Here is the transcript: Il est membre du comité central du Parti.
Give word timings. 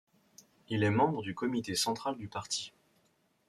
Il 0.69 0.81
est 0.83 0.89
membre 0.89 1.21
du 1.21 1.35
comité 1.35 1.75
central 1.75 2.17
du 2.17 2.27
Parti. 2.27 2.73